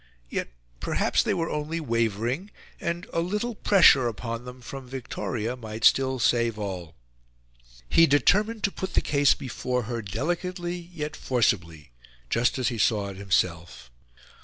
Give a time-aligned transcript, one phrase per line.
[0.31, 0.47] Yet,
[0.79, 6.17] perhaps, they were only wavering, and a little pressure upon them from Victoria might still
[6.17, 6.95] save all.
[7.87, 11.91] He determined to put the case before her, delicately yet forcibly
[12.31, 13.91] just as he saw it himself.